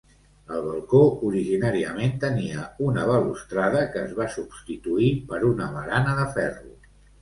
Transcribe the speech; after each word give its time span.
El 0.53 0.63
balcó 0.69 1.01
originàriament 1.27 2.17
tenia 2.25 2.65
una 2.87 3.05
balustrada 3.13 3.87
que 3.95 4.05
es 4.09 4.19
va 4.23 4.31
substituir 4.41 5.15
per 5.33 5.47
una 5.55 5.73
barana 5.81 6.21
de 6.25 6.31
ferro. 6.39 6.79